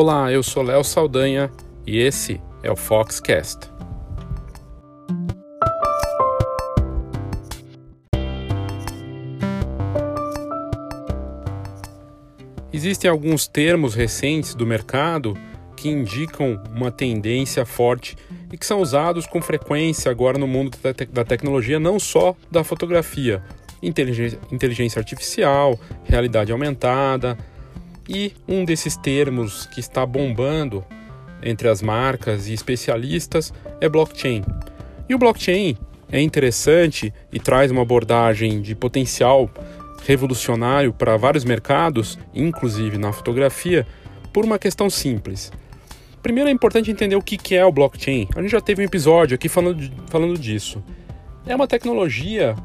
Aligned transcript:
Olá, 0.00 0.30
eu 0.30 0.44
sou 0.44 0.62
Léo 0.62 0.84
Saldanha 0.84 1.50
e 1.84 1.98
esse 1.98 2.40
é 2.62 2.70
o 2.70 2.76
Foxcast. 2.76 3.68
Existem 12.72 13.10
alguns 13.10 13.48
termos 13.48 13.96
recentes 13.96 14.54
do 14.54 14.64
mercado 14.64 15.36
que 15.76 15.88
indicam 15.88 16.62
uma 16.72 16.92
tendência 16.92 17.66
forte 17.66 18.16
e 18.52 18.56
que 18.56 18.64
são 18.64 18.80
usados 18.80 19.26
com 19.26 19.42
frequência 19.42 20.12
agora 20.12 20.38
no 20.38 20.46
mundo 20.46 20.78
da, 20.80 20.94
te 20.94 21.06
da 21.06 21.24
tecnologia, 21.24 21.80
não 21.80 21.98
só 21.98 22.36
da 22.48 22.62
fotografia, 22.62 23.42
inteligência 23.82 25.00
artificial, 25.00 25.76
realidade 26.04 26.52
aumentada. 26.52 27.36
E 28.08 28.32
um 28.48 28.64
desses 28.64 28.96
termos 28.96 29.66
que 29.66 29.80
está 29.80 30.06
bombando 30.06 30.84
entre 31.42 31.68
as 31.68 31.82
marcas 31.82 32.48
e 32.48 32.54
especialistas 32.54 33.52
é 33.80 33.88
blockchain. 33.88 34.42
E 35.08 35.14
o 35.14 35.18
blockchain 35.18 35.76
é 36.10 36.20
interessante 36.20 37.12
e 37.32 37.38
traz 37.38 37.70
uma 37.70 37.82
abordagem 37.82 38.62
de 38.62 38.74
potencial 38.74 39.50
revolucionário 40.06 40.92
para 40.92 41.16
vários 41.16 41.44
mercados, 41.44 42.18
inclusive 42.34 42.96
na 42.96 43.12
fotografia, 43.12 43.86
por 44.32 44.44
uma 44.44 44.58
questão 44.58 44.88
simples. 44.88 45.52
Primeiro 46.22 46.48
é 46.48 46.52
importante 46.52 46.90
entender 46.90 47.16
o 47.16 47.22
que 47.22 47.54
é 47.54 47.64
o 47.64 47.72
blockchain. 47.72 48.28
A 48.34 48.42
gente 48.42 48.50
já 48.50 48.60
teve 48.60 48.82
um 48.82 48.84
episódio 48.84 49.34
aqui 49.34 49.48
falando, 49.48 49.90
falando 50.08 50.38
disso. 50.38 50.82
É 51.46 51.54
uma 51.54 51.66
tecnologia 51.66 52.56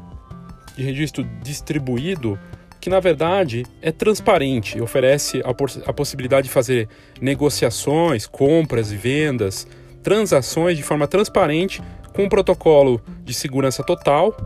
de 0.76 0.82
registro 0.82 1.24
distribuído 1.42 2.38
que, 2.84 2.90
na 2.90 3.00
verdade, 3.00 3.64
é 3.80 3.90
transparente, 3.90 4.78
oferece 4.78 5.40
a, 5.42 5.88
a 5.88 5.92
possibilidade 5.94 6.48
de 6.48 6.52
fazer 6.52 6.86
negociações, 7.18 8.26
compras 8.26 8.92
e 8.92 8.96
vendas, 8.96 9.66
transações 10.02 10.76
de 10.76 10.82
forma 10.82 11.08
transparente 11.08 11.80
com 12.12 12.24
um 12.24 12.28
protocolo 12.28 13.00
de 13.24 13.32
segurança 13.32 13.82
total 13.82 14.36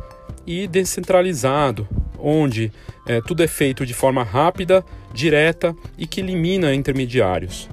e 0.46 0.68
descentralizado, 0.68 1.88
onde 2.16 2.70
é, 3.08 3.20
tudo 3.20 3.42
é 3.42 3.48
feito 3.48 3.84
de 3.84 3.92
forma 3.92 4.22
rápida, 4.22 4.84
direta 5.12 5.74
e 5.98 6.06
que 6.06 6.20
elimina 6.20 6.72
intermediários. 6.72 7.68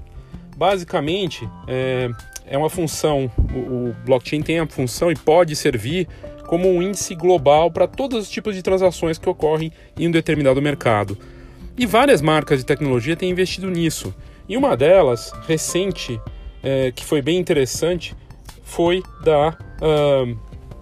Basicamente, 0.57 1.47
é, 1.67 2.09
é 2.47 2.57
uma 2.57 2.71
função, 2.71 3.31
o, 3.53 3.89
o 3.89 3.95
blockchain 4.03 4.41
tem 4.41 4.57
a 4.57 4.65
função 4.65 5.11
e 5.11 5.15
pode 5.15 5.55
servir 5.55 6.07
como 6.47 6.69
um 6.69 6.81
índice 6.81 7.15
global 7.15 7.71
para 7.71 7.87
todos 7.87 8.23
os 8.23 8.29
tipos 8.29 8.55
de 8.55 8.61
transações 8.61 9.17
que 9.17 9.29
ocorrem 9.29 9.71
em 9.97 10.07
um 10.07 10.11
determinado 10.11 10.61
mercado. 10.61 11.17
E 11.77 11.85
várias 11.85 12.21
marcas 12.21 12.59
de 12.59 12.65
tecnologia 12.65 13.15
têm 13.15 13.29
investido 13.29 13.69
nisso. 13.69 14.13
E 14.47 14.55
uma 14.55 14.77
delas, 14.77 15.31
recente, 15.47 16.19
é, 16.63 16.91
que 16.91 17.03
foi 17.03 17.21
bem 17.21 17.37
interessante, 17.37 18.15
foi 18.63 19.03
da, 19.23 19.57
uh, 19.81 20.37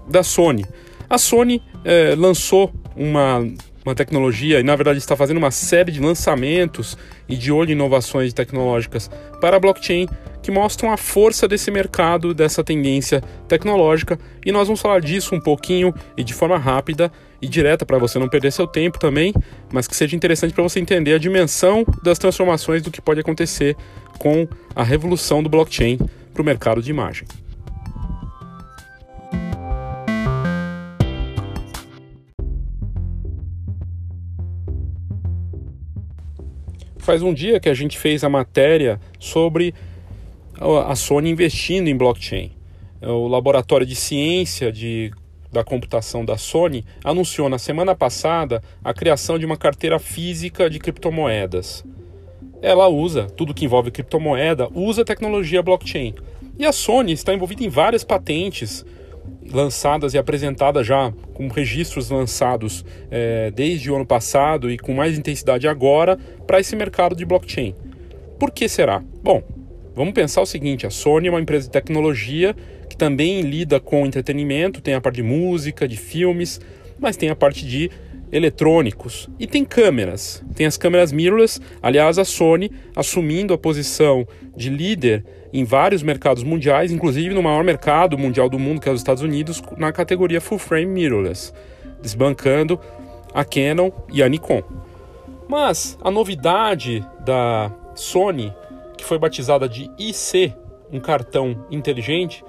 da 0.09 0.23
Sony. 0.23 0.66
A 1.09 1.17
Sony 1.17 1.61
é, 1.84 2.16
lançou 2.16 2.72
uma 2.95 3.45
uma 3.86 3.94
tecnologia 3.94 4.59
e, 4.59 4.64
na 4.64 4.75
verdade, 4.75 4.97
está 4.97 5.16
fazendo 5.16 5.38
uma 5.38 5.52
série 5.52 5.91
de 5.91 6.00
lançamentos 6.00 6.97
e 7.28 7.36
de 7.36 7.52
olho 7.52 7.69
em 7.69 7.73
inovações 7.73 8.34
tecnológicas 8.34 9.09
para 9.41 9.58
a 9.58 9.59
blockchain 9.59 10.08
que 10.44 10.52
mostram 10.52 10.91
a 10.91 10.97
força 10.97 11.47
desse 11.47 11.72
mercado, 11.72 12.33
dessa 12.33 12.61
tendência 12.63 13.22
tecnológica. 13.47 14.19
E 14.45 14.52
nós 14.52 14.67
vamos 14.67 14.81
falar 14.81 15.00
disso 15.00 15.33
um 15.33 15.39
pouquinho 15.39 15.94
e 16.17 16.23
de 16.23 16.33
forma 16.33 16.58
rápida 16.58 17.09
e 17.41 17.47
direta 17.47 17.85
para 17.85 17.97
você 17.97 18.19
não 18.19 18.27
perder 18.27 18.52
seu 18.52 18.67
tempo 18.67 19.00
também, 19.00 19.33
mas 19.72 19.88
que 19.88 19.95
seja 19.95 20.16
interessante 20.16 20.53
para 20.53 20.61
você 20.61 20.81
entender 20.81 21.13
a 21.13 21.17
dimensão 21.17 21.85
das 22.03 22.19
transformações 22.19 22.81
do 22.81 22.91
que 22.91 23.02
pode 23.02 23.22
acontecer 23.22 23.75
com 24.19 24.45
a 24.75 24.83
revolução 24.83 25.41
do 25.41 25.50
blockchain 25.50 25.97
para 26.33 26.41
o 26.41 26.45
mercado 26.45 26.81
de 26.81 26.91
imagem. 26.91 27.25
Faz 36.97 37.22
um 37.22 37.34
dia 37.34 37.59
que 37.59 37.67
a 37.67 37.73
gente 37.73 37.97
fez 37.97 38.23
a 38.23 38.29
matéria 38.29 39.00
sobre 39.19 39.73
a 40.59 40.96
Sony 40.96 41.30
investindo 41.30 41.88
em 41.88 41.97
blockchain. 41.97 42.52
O 43.02 43.28
laboratório 43.28 43.86
de 43.86 43.96
ciência 43.96 44.72
de, 44.72 45.12
da 45.52 45.64
computação 45.64 46.24
da 46.24 46.38
Sony 46.38 46.86
anunciou 47.03 47.50
na 47.50 47.58
semana 47.58 47.94
passada 47.96 48.64
a 48.84 48.94
criação 48.94 49.38
de 49.38 49.46
uma 49.46 49.58
carteira 49.58 50.00
física 50.00 50.69
de 50.69 50.80
criptomoedas. 50.80 51.84
Ela 52.62 52.88
usa 52.88 53.25
tudo 53.25 53.53
que 53.53 53.66
envolve 53.66 53.91
criptomoeda, 53.91 54.69
usa 54.74 55.03
tecnologia 55.03 55.62
blockchain. 55.62 56.16
E 56.58 56.66
a 56.66 56.72
Sony 56.72 57.12
está 57.12 57.34
envolvida 57.34 57.64
em 57.64 57.70
várias 57.70 58.03
patentes 58.03 58.85
lançadas 59.52 60.14
e 60.14 60.18
apresentadas 60.18 60.88
já 60.88 61.12
com 61.34 61.47
registros 61.47 62.09
lançados 62.09 62.85
é, 63.12 63.52
desde 63.52 63.91
o 63.91 63.96
ano 63.96 64.06
passado 64.06 64.72
e 64.72 64.78
com 64.78 64.94
mais 64.94 65.18
intensidade 65.18 65.68
agora 65.68 66.18
para 66.47 66.59
esse 66.59 66.75
mercado 66.75 67.16
de 67.16 67.25
blockchain. 67.25 67.75
Por 68.40 68.52
que 68.52 68.68
será? 68.68 69.03
Bom, 69.22 69.44
vamos 69.95 70.13
pensar 70.13 70.41
o 70.41 70.45
seguinte: 70.45 70.85
a 70.85 70.89
Sony 70.89 71.27
é 71.27 71.31
uma 71.31 71.41
empresa 71.41 71.65
de 71.65 71.71
tecnologia 71.71 72.55
que 72.89 72.97
também 72.97 73.41
lida 73.41 73.79
com 73.79 74.05
entretenimento, 74.05 74.81
tem 74.81 74.93
a 74.93 75.01
parte 75.01 75.15
de 75.17 75.23
música, 75.23 75.87
de 75.87 75.97
filmes, 75.97 76.59
mas 76.99 77.17
tem 77.17 77.29
a 77.29 77.35
parte 77.35 77.65
de 77.65 77.89
eletrônicos 78.31 79.29
e 79.39 79.45
tem 79.45 79.63
câmeras. 79.63 80.43
Tem 80.55 80.65
as 80.65 80.75
câmeras 80.75 81.11
mirrorless, 81.11 81.59
aliás, 81.81 82.17
a 82.17 82.25
Sony 82.25 82.71
assumindo 82.95 83.53
a 83.53 83.57
posição 83.57 84.27
de 84.55 84.69
líder 84.69 85.23
em 85.53 85.63
vários 85.63 86.01
mercados 86.01 86.43
mundiais, 86.43 86.91
inclusive 86.91 87.35
no 87.35 87.43
maior 87.43 87.63
mercado 87.63 88.17
mundial 88.17 88.49
do 88.49 88.57
mundo, 88.57 88.81
que 88.81 88.89
é 88.89 88.91
os 88.91 88.99
Estados 88.99 89.21
Unidos, 89.21 89.61
na 89.77 89.91
categoria 89.91 90.41
full 90.41 90.57
frame 90.57 90.87
mirrorless, 90.87 91.53
desbancando 92.01 92.79
a 93.33 93.45
Canon 93.45 93.91
e 94.11 94.23
a 94.23 94.27
Nikon. 94.27 94.63
Mas 95.47 95.95
a 96.01 96.09
novidade 96.09 97.05
da 97.23 97.71
Sony, 97.93 98.51
que 99.03 99.09
foi 99.09 99.19
batizada 99.19 99.68
de 99.68 99.91
IC, 100.00 100.56
um 100.91 101.00
cartão 101.00 101.66
inteligente, 101.69 102.44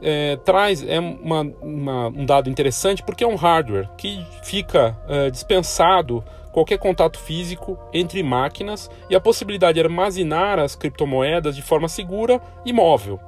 é, 0.00 0.36
traz 0.36 0.86
é 0.86 1.00
uma, 1.00 1.40
uma, 1.60 2.06
um 2.08 2.24
dado 2.24 2.48
interessante 2.48 3.02
porque 3.02 3.24
é 3.24 3.26
um 3.26 3.34
hardware 3.34 3.88
que 3.96 4.24
fica 4.42 4.96
é, 5.08 5.28
dispensado 5.28 6.22
qualquer 6.52 6.78
contato 6.78 7.18
físico 7.18 7.78
entre 7.92 8.22
máquinas 8.22 8.88
e 9.10 9.16
a 9.16 9.20
possibilidade 9.20 9.74
de 9.74 9.80
armazenar 9.80 10.58
as 10.58 10.76
criptomoedas 10.76 11.56
de 11.56 11.62
forma 11.62 11.88
segura 11.88 12.40
e 12.64 12.72
móvel. 12.72 13.18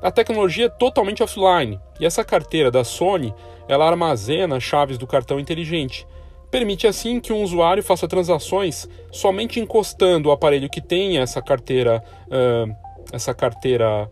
A 0.00 0.10
tecnologia 0.10 0.66
é 0.66 0.68
totalmente 0.68 1.22
offline 1.22 1.80
e 1.98 2.06
essa 2.06 2.24
carteira 2.24 2.70
da 2.70 2.84
Sony 2.84 3.34
ela 3.66 3.88
armazena 3.88 4.60
chaves 4.60 4.96
do 4.96 5.06
cartão 5.06 5.40
inteligente. 5.40 6.06
Permite 6.54 6.86
assim 6.86 7.18
que 7.18 7.32
um 7.32 7.42
usuário 7.42 7.82
faça 7.82 8.06
transações 8.06 8.88
somente 9.10 9.58
encostando 9.58 10.28
o 10.28 10.32
aparelho 10.32 10.70
que 10.70 10.80
tem 10.80 11.18
essa 11.18 11.42
carteira, 11.42 12.00
uh, 12.28 12.72
essa 13.12 13.34
carteira 13.34 14.08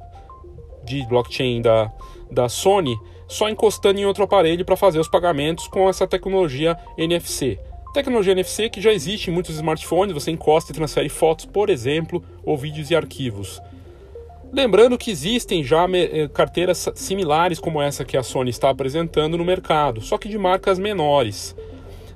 de 0.83 1.07
blockchain 1.07 1.63
da, 1.63 1.93
da 2.29 2.49
Sony, 2.49 2.99
só 3.29 3.49
encostando 3.49 4.01
em 4.01 4.07
outro 4.07 4.25
aparelho 4.25 4.65
para 4.65 4.75
fazer 4.75 4.99
os 4.99 5.07
pagamentos 5.07 5.69
com 5.69 5.89
essa 5.89 6.05
tecnologia 6.05 6.77
NFC. 6.99 7.61
Tecnologia 7.95 8.33
NFC 8.33 8.69
que 8.69 8.81
já 8.81 8.93
existe 8.93 9.31
em 9.31 9.33
muitos 9.33 9.55
smartphones, 9.55 10.13
você 10.13 10.33
encosta 10.33 10.73
e 10.73 10.75
transfere 10.75 11.09
fotos, 11.09 11.47
por 11.47 11.71
exemplo, 11.71 12.25
ou 12.45 12.59
vídeos 12.59 12.91
e 12.91 12.97
arquivos. 12.97 13.63
Lembrando 14.53 14.99
que 14.99 15.13
existem 15.13 15.63
já 15.63 15.87
eh, 15.93 16.29
carteiras 16.35 16.89
similares 16.97 17.61
como 17.61 17.81
essa 17.81 18.05
que 18.05 18.17
a 18.17 18.23
Sony 18.25 18.51
está 18.51 18.69
apresentando 18.69 19.39
no 19.39 19.45
mercado, 19.45 20.01
só 20.01 20.19
que 20.19 20.29
de 20.29 20.37
marcas 20.37 20.77
menores. 20.77 21.55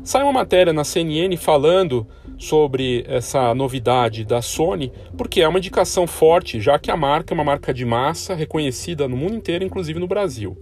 Sai 0.06 0.22
uma 0.22 0.32
matéria 0.32 0.72
na 0.72 0.84
CNN 0.84 1.36
falando 1.36 2.06
sobre 2.38 3.04
essa 3.08 3.52
novidade 3.56 4.24
da 4.24 4.40
Sony, 4.40 4.92
porque 5.18 5.40
é 5.40 5.48
uma 5.48 5.58
indicação 5.58 6.06
forte, 6.06 6.60
já 6.60 6.78
que 6.78 6.92
a 6.92 6.96
marca 6.96 7.34
é 7.34 7.34
uma 7.34 7.42
marca 7.42 7.74
de 7.74 7.84
massa 7.84 8.32
reconhecida 8.32 9.08
no 9.08 9.16
mundo 9.16 9.34
inteiro, 9.34 9.64
inclusive 9.64 9.98
no 9.98 10.06
Brasil. 10.06 10.56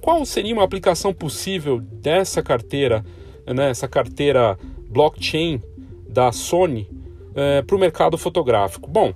Qual 0.00 0.24
seria 0.24 0.54
uma 0.54 0.62
aplicação 0.62 1.12
possível 1.12 1.80
dessa 1.80 2.44
carteira 2.44 3.04
né, 3.44 3.70
essa 3.70 3.88
carteira 3.88 4.56
blockchain 4.88 5.60
da 6.08 6.30
Sony 6.30 6.88
é, 7.34 7.62
para 7.62 7.74
o 7.74 7.80
mercado 7.80 8.16
fotográfico? 8.16 8.88
Bom, 8.88 9.12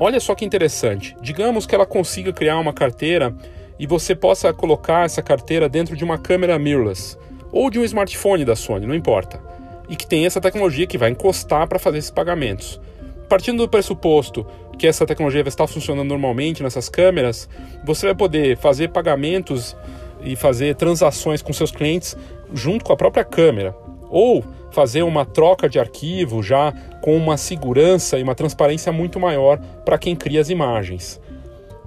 olha 0.00 0.18
só 0.18 0.34
que 0.34 0.46
interessante. 0.46 1.14
Digamos 1.20 1.66
que 1.66 1.74
ela 1.74 1.84
consiga 1.84 2.32
criar 2.32 2.58
uma 2.58 2.72
carteira 2.72 3.36
e 3.78 3.86
você 3.86 4.14
possa 4.14 4.54
colocar 4.54 5.04
essa 5.04 5.20
carteira 5.20 5.68
dentro 5.68 5.94
de 5.94 6.02
uma 6.02 6.16
câmera 6.16 6.58
mirrorless 6.58 7.18
ou 7.52 7.70
de 7.70 7.78
um 7.78 7.84
smartphone 7.84 8.44
da 8.44 8.56
Sony, 8.56 8.86
não 8.86 8.94
importa, 8.94 9.40
e 9.88 9.96
que 9.96 10.06
tem 10.06 10.26
essa 10.26 10.40
tecnologia 10.40 10.86
que 10.86 10.98
vai 10.98 11.10
encostar 11.10 11.66
para 11.66 11.78
fazer 11.78 11.98
esses 11.98 12.10
pagamentos. 12.10 12.80
Partindo 13.28 13.58
do 13.58 13.68
pressuposto 13.68 14.46
que 14.78 14.86
essa 14.86 15.06
tecnologia 15.06 15.42
vai 15.42 15.48
estar 15.48 15.66
funcionando 15.66 16.08
normalmente 16.08 16.62
nessas 16.62 16.88
câmeras, 16.88 17.48
você 17.84 18.06
vai 18.06 18.14
poder 18.14 18.56
fazer 18.56 18.88
pagamentos 18.88 19.76
e 20.22 20.34
fazer 20.34 20.74
transações 20.74 21.42
com 21.42 21.52
seus 21.52 21.70
clientes 21.70 22.16
junto 22.52 22.84
com 22.84 22.92
a 22.92 22.96
própria 22.96 23.24
câmera. 23.24 23.74
ou 24.10 24.44
fazer 24.72 25.02
uma 25.02 25.24
troca 25.24 25.68
de 25.68 25.78
arquivo 25.78 26.42
já 26.42 26.72
com 27.00 27.16
uma 27.16 27.36
segurança 27.36 28.18
e 28.18 28.22
uma 28.22 28.34
transparência 28.34 28.92
muito 28.92 29.18
maior 29.18 29.58
para 29.84 29.98
quem 29.98 30.14
cria 30.14 30.40
as 30.40 30.50
imagens. 30.50 31.20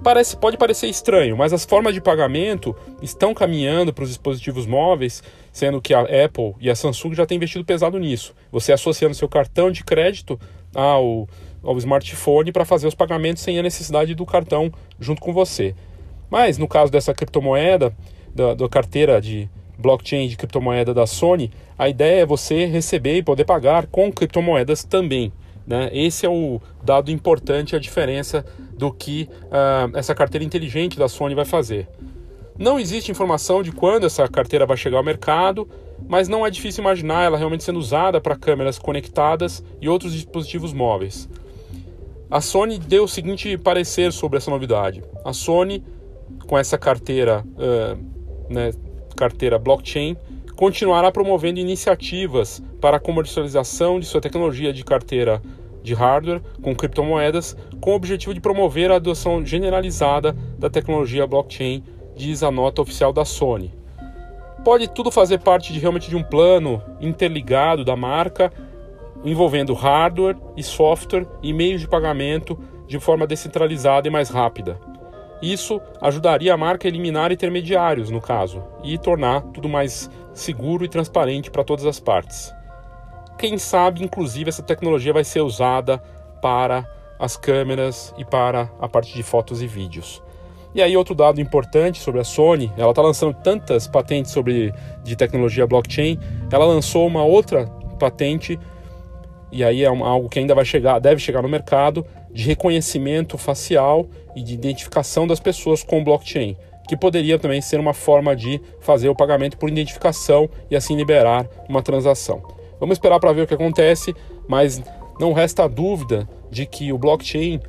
Parece, 0.04 0.36
pode 0.36 0.58
parecer 0.58 0.86
estranho, 0.86 1.34
mas 1.34 1.54
as 1.54 1.64
formas 1.64 1.94
de 1.94 2.00
pagamento 2.00 2.76
estão 3.00 3.32
caminhando 3.32 3.90
para 3.90 4.04
os 4.04 4.10
dispositivos 4.10 4.66
móveis, 4.66 5.22
sendo 5.50 5.80
que 5.80 5.94
a 5.94 6.02
Apple 6.02 6.54
e 6.60 6.68
a 6.68 6.76
Samsung 6.76 7.14
já 7.14 7.24
têm 7.24 7.36
investido 7.36 7.64
pesado 7.64 7.98
nisso. 7.98 8.34
Você 8.52 8.70
associando 8.70 9.14
seu 9.14 9.26
cartão 9.30 9.70
de 9.70 9.82
crédito 9.82 10.38
ao, 10.74 11.26
ao 11.62 11.78
smartphone 11.78 12.52
para 12.52 12.66
fazer 12.66 12.86
os 12.86 12.94
pagamentos 12.94 13.42
sem 13.42 13.58
a 13.58 13.62
necessidade 13.62 14.14
do 14.14 14.26
cartão 14.26 14.70
junto 15.00 15.22
com 15.22 15.32
você. 15.32 15.74
Mas 16.28 16.58
no 16.58 16.68
caso 16.68 16.92
dessa 16.92 17.14
criptomoeda, 17.14 17.96
da, 18.34 18.52
da 18.52 18.68
carteira 18.68 19.18
de 19.22 19.48
blockchain 19.78 20.28
de 20.28 20.36
criptomoeda 20.36 20.92
da 20.92 21.06
Sony, 21.06 21.50
a 21.78 21.88
ideia 21.88 22.20
é 22.20 22.26
você 22.26 22.66
receber 22.66 23.16
e 23.16 23.22
poder 23.22 23.46
pagar 23.46 23.86
com 23.86 24.12
criptomoedas 24.12 24.84
também. 24.84 25.32
Né? 25.66 25.90
Esse 25.92 26.26
é 26.26 26.28
o 26.28 26.60
dado 26.82 27.10
importante, 27.10 27.74
a 27.74 27.78
diferença 27.78 28.44
do 28.76 28.92
que 28.92 29.28
uh, 29.44 29.96
essa 29.96 30.14
carteira 30.14 30.44
inteligente 30.44 30.98
da 30.98 31.08
Sony 31.08 31.34
vai 31.34 31.44
fazer. 31.44 31.88
Não 32.58 32.78
existe 32.78 33.10
informação 33.10 33.62
de 33.62 33.72
quando 33.72 34.06
essa 34.06 34.28
carteira 34.28 34.66
vai 34.66 34.76
chegar 34.76 34.98
ao 34.98 35.04
mercado, 35.04 35.68
mas 36.06 36.28
não 36.28 36.46
é 36.46 36.50
difícil 36.50 36.82
imaginar 36.82 37.24
ela 37.24 37.38
realmente 37.38 37.64
sendo 37.64 37.78
usada 37.78 38.20
para 38.20 38.36
câmeras 38.36 38.78
conectadas 38.78 39.64
e 39.80 39.88
outros 39.88 40.12
dispositivos 40.12 40.72
móveis. 40.72 41.28
A 42.30 42.40
Sony 42.40 42.78
deu 42.78 43.04
o 43.04 43.08
seguinte 43.08 43.56
parecer 43.56 44.12
sobre 44.12 44.38
essa 44.38 44.50
novidade. 44.50 45.02
A 45.24 45.32
Sony, 45.32 45.84
com 46.46 46.58
essa 46.58 46.78
carteira, 46.78 47.44
uh, 47.44 48.52
né, 48.52 48.72
carteira 49.16 49.58
blockchain, 49.58 50.16
continuará 50.64 51.12
promovendo 51.12 51.60
iniciativas 51.60 52.62
para 52.80 52.96
a 52.96 53.00
comercialização 53.00 54.00
de 54.00 54.06
sua 54.06 54.18
tecnologia 54.18 54.72
de 54.72 54.82
carteira 54.82 55.42
de 55.82 55.92
hardware 55.92 56.40
com 56.62 56.74
criptomoedas, 56.74 57.54
com 57.82 57.90
o 57.90 57.94
objetivo 57.94 58.32
de 58.32 58.40
promover 58.40 58.90
a 58.90 58.94
adoção 58.96 59.44
generalizada 59.44 60.34
da 60.58 60.70
tecnologia 60.70 61.26
blockchain, 61.26 61.84
diz 62.16 62.42
a 62.42 62.50
nota 62.50 62.80
oficial 62.80 63.12
da 63.12 63.26
Sony. 63.26 63.74
Pode 64.64 64.88
tudo 64.88 65.10
fazer 65.10 65.40
parte 65.40 65.70
de 65.70 65.78
realmente 65.78 66.08
de 66.08 66.16
um 66.16 66.22
plano 66.22 66.82
interligado 66.98 67.84
da 67.84 67.94
marca, 67.94 68.50
envolvendo 69.22 69.74
hardware 69.74 70.38
e 70.56 70.62
software 70.62 71.26
e 71.42 71.52
meios 71.52 71.82
de 71.82 71.88
pagamento 71.88 72.58
de 72.86 72.98
forma 72.98 73.26
descentralizada 73.26 74.08
e 74.08 74.10
mais 74.10 74.30
rápida. 74.30 74.80
Isso 75.44 75.78
ajudaria 76.00 76.54
a 76.54 76.56
marca 76.56 76.86
a 76.86 76.90
eliminar 76.90 77.30
intermediários, 77.30 78.08
no 78.08 78.18
caso, 78.18 78.64
e 78.82 78.96
tornar 78.96 79.42
tudo 79.42 79.68
mais 79.68 80.08
seguro 80.32 80.86
e 80.86 80.88
transparente 80.88 81.50
para 81.50 81.62
todas 81.62 81.84
as 81.84 82.00
partes. 82.00 82.50
Quem 83.36 83.58
sabe, 83.58 84.02
inclusive, 84.02 84.48
essa 84.48 84.62
tecnologia 84.62 85.12
vai 85.12 85.22
ser 85.22 85.42
usada 85.42 85.98
para 86.40 86.88
as 87.18 87.36
câmeras 87.36 88.14
e 88.16 88.24
para 88.24 88.70
a 88.80 88.88
parte 88.88 89.12
de 89.12 89.22
fotos 89.22 89.60
e 89.60 89.66
vídeos. 89.66 90.22
E 90.74 90.80
aí 90.80 90.96
outro 90.96 91.14
dado 91.14 91.42
importante 91.42 92.00
sobre 92.00 92.22
a 92.22 92.24
Sony, 92.24 92.72
ela 92.78 92.90
está 92.90 93.02
lançando 93.02 93.34
tantas 93.34 93.86
patentes 93.86 94.32
sobre 94.32 94.72
de 95.02 95.14
tecnologia 95.14 95.66
blockchain, 95.66 96.18
ela 96.50 96.64
lançou 96.64 97.06
uma 97.06 97.22
outra 97.22 97.66
patente 97.98 98.58
e 99.54 99.62
aí 99.62 99.84
é 99.84 99.86
algo 99.86 100.28
que 100.28 100.40
ainda 100.40 100.52
vai 100.52 100.64
chegar, 100.64 100.98
deve 100.98 101.20
chegar 101.20 101.40
no 101.40 101.48
mercado, 101.48 102.04
de 102.32 102.42
reconhecimento 102.42 103.38
facial 103.38 104.08
e 104.34 104.42
de 104.42 104.52
identificação 104.52 105.28
das 105.28 105.38
pessoas 105.38 105.84
com 105.84 106.02
blockchain, 106.02 106.56
que 106.88 106.96
poderia 106.96 107.38
também 107.38 107.60
ser 107.60 107.78
uma 107.78 107.94
forma 107.94 108.34
de 108.34 108.60
fazer 108.80 109.08
o 109.08 109.14
pagamento 109.14 109.56
por 109.56 109.68
identificação 109.68 110.50
e 110.68 110.74
assim 110.74 110.96
liberar 110.96 111.46
uma 111.68 111.80
transação. 111.82 112.42
Vamos 112.80 112.96
esperar 112.96 113.20
para 113.20 113.32
ver 113.32 113.42
o 113.42 113.46
que 113.46 113.54
acontece, 113.54 114.12
mas 114.48 114.82
não 115.20 115.32
resta 115.32 115.68
dúvida 115.68 116.28
de 116.50 116.66
que 116.66 116.92
o 116.92 116.98
blockchain 116.98 117.60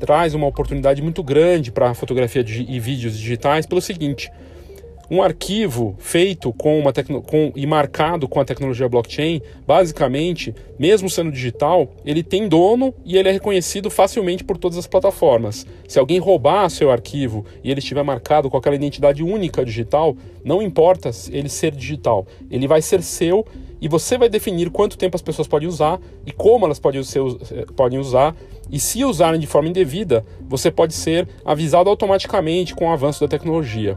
traz 0.00 0.32
uma 0.32 0.46
oportunidade 0.46 1.02
muito 1.02 1.22
grande 1.22 1.70
para 1.70 1.90
a 1.90 1.94
fotografia 1.94 2.42
e 2.42 2.80
vídeos 2.80 3.18
digitais 3.18 3.66
pelo 3.66 3.82
seguinte: 3.82 4.32
um 5.10 5.22
arquivo 5.22 5.94
feito 5.98 6.52
com 6.52 6.78
uma 6.78 6.92
com, 6.92 7.52
e 7.54 7.66
marcado 7.66 8.28
com 8.28 8.40
a 8.40 8.44
tecnologia 8.44 8.88
blockchain, 8.88 9.40
basicamente, 9.66 10.54
mesmo 10.78 11.08
sendo 11.08 11.30
digital, 11.30 11.88
ele 12.04 12.22
tem 12.22 12.48
dono 12.48 12.94
e 13.04 13.16
ele 13.16 13.28
é 13.28 13.32
reconhecido 13.32 13.90
facilmente 13.90 14.44
por 14.44 14.56
todas 14.56 14.78
as 14.78 14.86
plataformas. 14.86 15.66
Se 15.86 15.98
alguém 15.98 16.18
roubar 16.18 16.68
seu 16.68 16.90
arquivo 16.90 17.44
e 17.62 17.70
ele 17.70 17.80
estiver 17.80 18.02
marcado 18.02 18.50
com 18.50 18.56
aquela 18.56 18.74
identidade 18.74 19.22
única 19.22 19.64
digital, 19.64 20.16
não 20.44 20.60
importa 20.60 21.10
ele 21.30 21.48
ser 21.48 21.72
digital, 21.72 22.26
ele 22.50 22.66
vai 22.66 22.82
ser 22.82 23.02
seu 23.02 23.44
e 23.80 23.88
você 23.88 24.16
vai 24.16 24.28
definir 24.28 24.70
quanto 24.70 24.96
tempo 24.96 25.16
as 25.16 25.22
pessoas 25.22 25.46
podem 25.46 25.68
usar 25.68 26.00
e 26.24 26.32
como 26.32 26.64
elas 26.64 26.78
podem, 26.78 27.02
ser, 27.02 27.20
eh, 27.20 27.66
podem 27.76 27.98
usar. 27.98 28.34
E 28.70 28.80
se 28.80 29.04
usarem 29.04 29.38
de 29.38 29.46
forma 29.46 29.68
indevida, 29.68 30.24
você 30.48 30.70
pode 30.70 30.92
ser 30.92 31.28
avisado 31.44 31.88
automaticamente 31.88 32.74
com 32.74 32.86
o 32.86 32.90
avanço 32.90 33.20
da 33.20 33.28
tecnologia. 33.28 33.94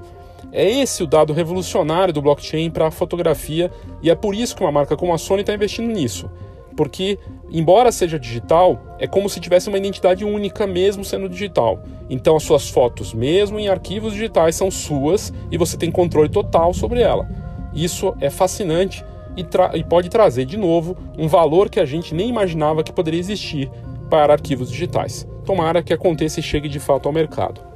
É 0.52 0.68
esse 0.68 1.04
o 1.04 1.08
dado 1.08 1.34
revolucionário 1.34 2.14
do 2.14 2.22
blockchain 2.22 2.70
para 2.70 2.88
a 2.88 2.92
fotografia 2.92 3.72
e 4.02 4.10
é 4.10 4.16
por 4.16 4.34
isso 4.34 4.56
que 4.56 4.64
uma 4.64 4.72
marca 4.72 4.96
como 4.96 5.14
a 5.14 5.18
Sony 5.18 5.42
está 5.42 5.54
investindo 5.54 5.92
nisso. 5.92 6.30
Porque, 6.76 7.20
embora 7.52 7.92
seja 7.92 8.18
digital, 8.18 8.80
é 9.00 9.06
como 9.06 9.30
se 9.30 9.40
tivesse 9.40 9.68
uma 9.68 9.78
identidade 9.78 10.24
única 10.24 10.66
mesmo 10.66 11.04
sendo 11.04 11.28
digital. 11.28 11.84
Então, 12.10 12.36
as 12.38 12.44
suas 12.44 12.70
fotos, 12.70 13.14
mesmo 13.14 13.60
em 13.60 13.68
arquivos 13.68 14.14
digitais, 14.14 14.56
são 14.56 14.72
suas 14.72 15.34
e 15.52 15.58
você 15.58 15.78
tem 15.78 15.92
controle 15.92 16.30
total 16.30 16.74
sobre 16.74 17.02
ela. 17.02 17.28
Isso 17.74 18.16
é 18.22 18.30
fascinante 18.30 19.04
e, 19.36 19.46
e 19.78 19.84
pode 19.84 20.10
trazer 20.10 20.46
de 20.46 20.58
novo 20.58 20.98
um 21.18 21.28
valor 21.28 21.70
que 21.70 21.80
a 21.80 21.86
gente 21.86 22.16
nem 22.16 22.30
imaginava 22.30 22.84
que 22.84 22.94
poderia 22.94 23.20
existir 23.20 23.70
para 24.10 24.34
arquivos 24.34 24.72
digitais. 24.72 25.28
Tomara 25.46 25.84
que 25.84 25.94
aconteça 25.94 26.40
e 26.40 26.44
chegue 26.44 26.68
de 26.68 26.80
fato 26.80 27.08
ao 27.08 27.14
mercado. 27.14 27.69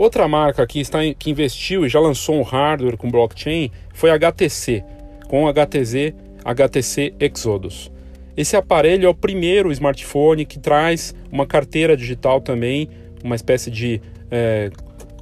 Outra 0.00 0.26
marca 0.26 0.66
que, 0.66 0.80
está, 0.80 1.00
que 1.18 1.30
investiu 1.30 1.84
e 1.84 1.88
já 1.90 2.00
lançou 2.00 2.36
um 2.36 2.42
hardware 2.42 2.96
com 2.96 3.10
blockchain 3.10 3.70
foi 3.92 4.10
a 4.10 4.14
HTC, 4.14 4.82
com 5.28 5.44
o 5.44 5.48
HTC, 5.52 6.14
HTC 6.42 7.12
Exodus. 7.20 7.92
Esse 8.34 8.56
aparelho 8.56 9.04
é 9.04 9.08
o 9.10 9.14
primeiro 9.14 9.70
smartphone 9.70 10.46
que 10.46 10.58
traz 10.58 11.14
uma 11.30 11.46
carteira 11.46 11.94
digital 11.94 12.40
também, 12.40 12.88
uma 13.22 13.36
espécie 13.36 13.70
de 13.70 14.00
é, 14.30 14.70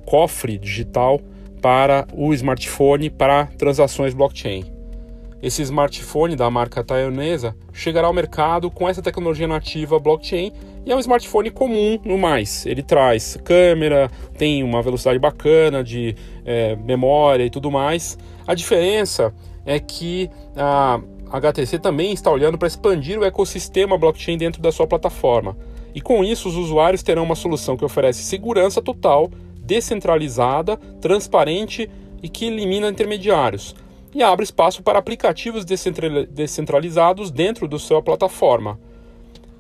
cofre 0.07 0.57
digital 0.57 1.21
para 1.61 2.07
o 2.15 2.33
smartphone 2.33 3.11
para 3.11 3.47
transações 3.47 4.15
blockchain. 4.15 4.63
Esse 5.43 5.61
smartphone 5.63 6.37
da 6.37 6.49
marca 6.53 6.85
taiwanesa 6.85 7.53
chegará 7.73 8.07
ao 8.07 8.15
mercado 8.15 8.71
com 8.71 8.89
essa 8.89 9.03
tecnologia 9.03 9.49
nativa 9.49 9.99
blockchain 9.99 10.53
e 10.89 10.91
é 10.91 10.97
um 10.97 11.01
smartphone 11.01 11.51
comum 11.51 12.01
no 12.03 12.17
mais. 12.17 12.65
Ele 12.65 12.83
traz 12.83 13.37
câmera, 13.45 14.11
tem 14.39 14.63
uma 14.63 14.81
velocidade 14.81 15.19
bacana 15.19 15.85
de 15.85 16.17
é, 16.47 16.77
memória 16.77 17.45
e 17.45 17.51
tudo 17.51 17.71
mais. 17.71 18.17
A 18.47 18.55
diferença 18.55 19.35
é 19.67 19.79
que 19.79 20.31
a 20.57 20.99
HTC 21.31 21.79
também 21.79 22.15
está 22.15 22.31
olhando 22.31 22.57
para 22.57 22.67
expandir 22.67 23.19
o 23.19 23.25
ecossistema 23.25 23.99
blockchain 23.99 24.39
dentro 24.39 24.63
da 24.63 24.73
sua 24.73 24.87
plataforma. 24.87 25.59
E 25.95 26.01
com 26.01 26.25
isso, 26.25 26.49
os 26.49 26.57
usuários 26.57 27.03
terão 27.03 27.23
uma 27.23 27.35
solução 27.35 27.77
que 27.77 27.85
oferece 27.85 28.23
segurança 28.23 28.81
total, 28.81 29.31
descentralizada, 29.61 30.79
transparente 31.03 31.91
e 32.23 32.31
que 32.31 32.47
elimina 32.47 32.89
intermediários. 32.89 33.77
E 34.15 34.23
abre 34.23 34.43
espaço 34.43 34.83
para 34.83 34.99
aplicativos 34.99 35.67
descentralizados 35.67 37.31
dentro 37.31 37.69
da 37.69 37.79
sua 37.79 38.01
plataforma. 38.01 38.81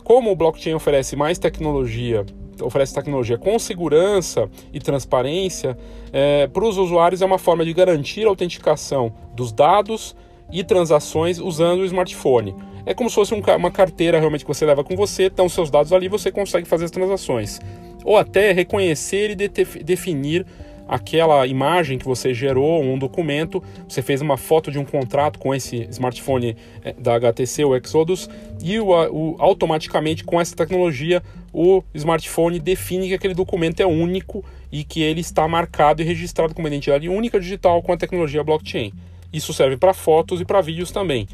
Como 0.09 0.33
o 0.33 0.35
blockchain 0.35 0.73
oferece 0.73 1.15
mais 1.15 1.39
tecnologia, 1.39 2.25
oferece 2.63 2.95
tecnologia 2.95 3.37
com 3.37 3.59
segurança 3.59 4.49
e 4.73 4.81
transparência, 4.81 5.77
é, 6.11 6.47
para 6.47 6.65
os 6.65 6.79
usuários 6.79 7.21
é 7.21 7.27
uma 7.27 7.37
forma 7.37 7.63
de 7.63 7.75
garantir 7.75 8.25
a 8.25 8.31
autenticação 8.31 9.13
dos 9.35 9.53
dados 9.53 10.17
e 10.51 10.65
transações 10.65 11.39
usando 11.39 11.81
o 11.81 11.85
smartphone. 11.85 12.55
É 12.87 12.95
como 12.95 13.11
se 13.11 13.17
fosse 13.17 13.35
um, 13.35 13.43
uma 13.59 13.71
carteira 13.71 14.19
realmente 14.19 14.47
que 14.47 14.49
você 14.49 14.65
leva 14.65 14.83
com 14.83 14.97
você, 14.97 15.25
estão 15.25 15.47
seus 15.47 15.71
dados 15.71 15.93
ali, 15.93 16.09
você 16.09 16.33
consegue 16.33 16.67
fazer 16.67 16.87
as 16.87 16.91
transações. 16.91 17.61
Ou 18.03 18.17
até 18.17 18.51
reconhecer 18.53 19.33
e 19.33 19.35
de 19.35 19.47
definir 19.85 20.47
aquela 20.89 21.47
imagem 21.47 21.99
que 21.99 22.05
você 22.05 22.33
gerou, 22.33 22.83
um 22.83 22.99
documento, 22.99 23.63
você 23.87 24.01
fez 24.01 24.23
uma 24.23 24.37
foto 24.37 24.71
de 24.71 24.79
um 24.79 24.85
contrato 24.85 25.39
com 25.39 25.55
esse 25.55 25.87
smartphone 25.91 26.57
eh, 26.83 26.95
da 26.99 27.15
HTC, 27.17 27.65
o 27.65 27.77
Exodus, 27.77 28.29
e 28.63 28.81
o, 28.81 28.89
o, 28.89 29.37
automaticamente 29.39 30.25
com 30.25 30.41
essa 30.41 30.57
tecnologia 30.57 31.23
o 31.53 31.83
smartphone 31.95 32.59
define 32.59 33.09
que 33.09 33.15
aquele 33.15 33.35
documento 33.35 33.81
é 33.81 33.87
único 33.87 34.45
e 34.71 34.85
que 34.85 35.03
ele 35.03 35.21
está 35.21 35.49
marcado 35.49 36.03
e 36.03 36.05
registrado 36.05 36.55
com 36.55 36.61
uma 36.61 36.69
identidade 36.69 37.09
única 37.09 37.41
digital 37.41 37.83
com 37.83 37.93
a 37.93 37.97
tecnologia 37.97 38.45
blockchain. 38.45 38.93
Isso 39.33 39.53
serve 39.53 39.77
para 39.77 39.93
fotos 39.93 40.41
e 40.41 40.45
para 40.45 40.61
vídeos 40.61 40.91
também. 40.91 41.27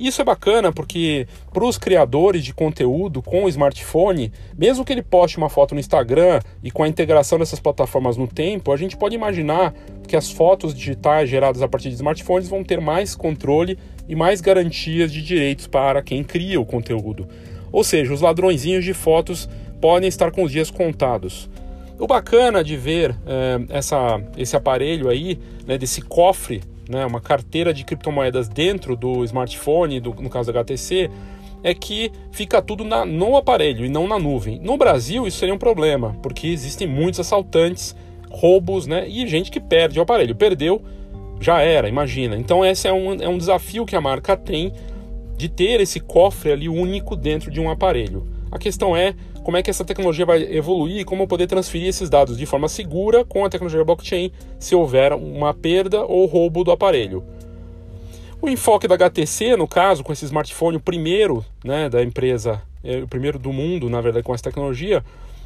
Isso 0.00 0.22
é 0.22 0.24
bacana 0.24 0.72
porque 0.72 1.26
para 1.52 1.62
os 1.62 1.76
criadores 1.76 2.42
de 2.42 2.54
conteúdo 2.54 3.20
com 3.20 3.44
o 3.44 3.48
smartphone, 3.50 4.32
mesmo 4.56 4.82
que 4.82 4.94
ele 4.94 5.02
poste 5.02 5.36
uma 5.36 5.50
foto 5.50 5.74
no 5.74 5.80
Instagram 5.80 6.40
e 6.64 6.70
com 6.70 6.82
a 6.82 6.88
integração 6.88 7.38
dessas 7.38 7.60
plataformas 7.60 8.16
no 8.16 8.26
tempo, 8.26 8.72
a 8.72 8.78
gente 8.78 8.96
pode 8.96 9.14
imaginar 9.14 9.74
que 10.08 10.16
as 10.16 10.30
fotos 10.30 10.72
digitais 10.72 11.28
geradas 11.28 11.60
a 11.60 11.68
partir 11.68 11.90
de 11.90 11.96
smartphones 11.96 12.48
vão 12.48 12.64
ter 12.64 12.80
mais 12.80 13.14
controle 13.14 13.78
e 14.08 14.16
mais 14.16 14.40
garantias 14.40 15.12
de 15.12 15.22
direitos 15.22 15.66
para 15.66 16.00
quem 16.00 16.24
cria 16.24 16.58
o 16.58 16.64
conteúdo. 16.64 17.28
Ou 17.70 17.84
seja, 17.84 18.14
os 18.14 18.22
ladrõezinhos 18.22 18.86
de 18.86 18.94
fotos 18.94 19.50
podem 19.82 20.08
estar 20.08 20.30
com 20.30 20.44
os 20.44 20.50
dias 20.50 20.70
contados. 20.70 21.50
O 21.98 22.06
bacana 22.06 22.64
de 22.64 22.74
ver 22.74 23.14
é, 23.26 23.60
essa, 23.68 24.18
esse 24.38 24.56
aparelho 24.56 25.10
aí, 25.10 25.38
né, 25.66 25.76
desse 25.76 26.00
cofre 26.00 26.62
né, 26.90 27.06
uma 27.06 27.20
carteira 27.20 27.72
de 27.72 27.84
criptomoedas 27.84 28.48
dentro 28.48 28.96
do 28.96 29.24
smartphone, 29.24 30.00
do, 30.00 30.12
no 30.14 30.28
caso 30.28 30.52
da 30.52 30.60
HTC, 30.60 31.08
é 31.62 31.72
que 31.72 32.10
fica 32.32 32.60
tudo 32.60 32.84
na, 32.84 33.04
no 33.04 33.36
aparelho 33.36 33.84
e 33.84 33.88
não 33.88 34.08
na 34.08 34.18
nuvem. 34.18 34.58
No 34.58 34.76
Brasil 34.76 35.26
isso 35.26 35.38
seria 35.38 35.54
um 35.54 35.58
problema, 35.58 36.16
porque 36.22 36.48
existem 36.48 36.88
muitos 36.88 37.20
assaltantes, 37.20 37.94
roubos, 38.28 38.86
né, 38.86 39.08
e 39.08 39.26
gente 39.26 39.50
que 39.50 39.60
perde 39.60 39.98
o 39.98 40.02
aparelho. 40.02 40.34
Perdeu, 40.34 40.82
já 41.40 41.60
era, 41.60 41.88
imagina. 41.88 42.36
Então 42.36 42.64
esse 42.64 42.88
é 42.88 42.92
um, 42.92 43.14
é 43.14 43.28
um 43.28 43.38
desafio 43.38 43.86
que 43.86 43.94
a 43.94 44.00
marca 44.00 44.36
tem 44.36 44.72
de 45.36 45.48
ter 45.48 45.80
esse 45.80 46.00
cofre 46.00 46.52
ali 46.52 46.68
único 46.68 47.14
dentro 47.14 47.50
de 47.50 47.60
um 47.60 47.70
aparelho. 47.70 48.26
A 48.50 48.58
questão 48.58 48.96
é 48.96 49.14
como 49.44 49.56
é 49.56 49.62
que 49.62 49.70
essa 49.70 49.84
tecnologia 49.84 50.26
vai 50.26 50.42
evoluir 50.42 51.00
e 51.00 51.04
como 51.04 51.26
poder 51.26 51.46
transferir 51.46 51.88
esses 51.88 52.10
dados 52.10 52.36
de 52.36 52.46
forma 52.46 52.68
segura 52.68 53.24
com 53.24 53.44
a 53.44 53.48
tecnologia 53.48 53.84
blockchain 53.84 54.32
se 54.58 54.74
houver 54.74 55.12
uma 55.12 55.54
perda 55.54 56.04
ou 56.04 56.26
roubo 56.26 56.64
do 56.64 56.72
aparelho. 56.72 57.24
O 58.42 58.48
enfoque 58.48 58.88
da 58.88 58.94
HTC, 58.94 59.56
no 59.56 59.68
caso, 59.68 60.02
com 60.02 60.12
esse 60.12 60.24
smartphone, 60.24 60.78
o 60.78 60.80
primeiro 60.80 61.44
né, 61.62 61.88
da 61.88 62.02
empresa, 62.02 62.62
é 62.82 62.98
o 62.98 63.06
primeiro 63.06 63.38
do 63.38 63.52
mundo, 63.52 63.90
na 63.90 64.00
verdade, 64.00 64.24
com 64.24 64.34
essa 64.34 64.44
tecnologia, 64.44 65.04